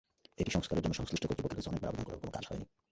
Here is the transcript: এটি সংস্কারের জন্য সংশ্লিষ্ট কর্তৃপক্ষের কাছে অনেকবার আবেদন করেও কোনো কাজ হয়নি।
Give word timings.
এটি 0.41 0.49
সংস্কারের 0.55 0.83
জন্য 0.83 0.95
সংশ্লিষ্ট 0.99 1.23
কর্তৃপক্ষের 1.27 1.57
কাছে 1.59 1.69
অনেকবার 1.71 1.89
আবেদন 1.93 2.05
করেও 2.07 2.21
কোনো 2.21 2.33
কাজ 2.35 2.43
হয়নি। 2.49 2.65